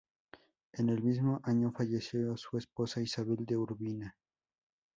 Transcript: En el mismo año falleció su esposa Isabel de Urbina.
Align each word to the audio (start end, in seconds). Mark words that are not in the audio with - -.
En 0.73 0.89
el 0.89 1.03
mismo 1.03 1.41
año 1.43 1.71
falleció 1.71 2.35
su 2.35 2.57
esposa 2.57 3.03
Isabel 3.03 3.45
de 3.45 3.55
Urbina. 3.55 4.17